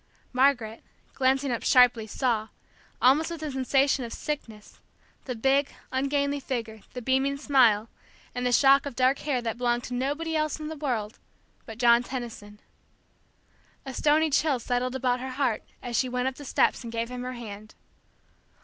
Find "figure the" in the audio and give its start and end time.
6.39-7.03